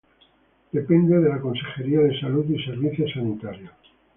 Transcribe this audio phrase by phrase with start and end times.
[0.73, 3.71] Depende de la Consejería de Salud y Servicios Sanitarios.